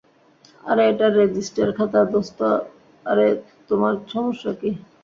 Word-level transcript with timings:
আরে, 0.63 0.83
এটা 0.91 1.07
রেজিস্টার 1.11 1.67
খাতা, 1.77 2.01
দোস্ত 2.13 2.39
আরে 3.05 3.27
তোমার 3.69 3.93
সমস্যা 4.07 4.51
কি? 4.59 4.69